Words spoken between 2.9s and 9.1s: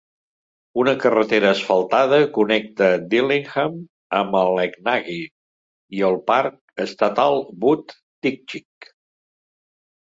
Dillingham amb Aleknagik i el Parc estatal Wood-Tikchik.